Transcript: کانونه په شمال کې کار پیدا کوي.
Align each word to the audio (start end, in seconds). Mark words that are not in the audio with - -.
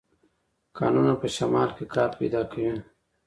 کانونه 0.77 1.13
په 1.21 1.27
شمال 1.35 1.69
کې 1.77 1.85
کار 1.95 2.09
پیدا 2.19 2.41
کوي. 2.51 2.73